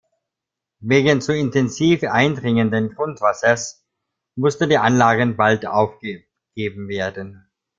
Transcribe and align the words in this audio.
Wegen 0.79 1.21
zu 1.21 1.31
intensiv 1.31 2.01
eindringenden 2.03 2.89
Grundwassers 2.95 3.85
mussten 4.35 4.67
die 4.67 4.79
Anlagen 4.79 5.35
bald 5.37 5.67
aufgegeben 5.67 6.87
werden. 6.87 7.47